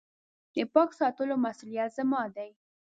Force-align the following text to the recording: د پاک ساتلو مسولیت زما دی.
د 0.55 0.55
پاک 0.73 0.89
ساتلو 0.99 1.35
مسولیت 1.45 1.89
زما 1.97 2.23
دی. 2.35 2.49